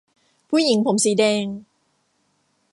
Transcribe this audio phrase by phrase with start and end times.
[0.49, 1.45] ผู้หญิงผมสีแดง!